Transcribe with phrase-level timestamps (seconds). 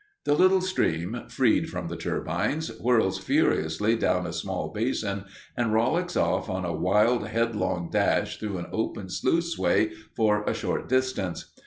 [0.23, 6.17] The little stream, freed from the turbines, whirls furiously round a small basin and rollicks
[6.17, 11.53] off on a wild, headlong dash through an open sluiceway for a short distance.